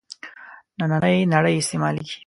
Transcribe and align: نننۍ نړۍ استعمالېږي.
نننۍ 0.77 1.17
نړۍ 1.33 1.55
استعمالېږي. 1.57 2.17